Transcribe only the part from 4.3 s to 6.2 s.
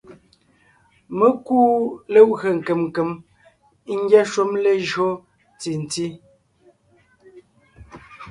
shúm lejÿo ntí nti;